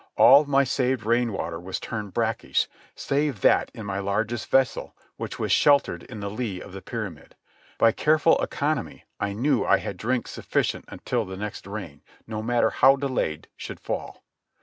[0.17, 5.51] All my saved rainwater was turned brackish, save that in my largest vessel which was
[5.51, 7.35] sheltered in the lee of the pyramid.
[7.77, 12.71] By careful economy I knew I had drink sufficient until the next rain, no matter
[12.71, 14.23] how delayed, should fall.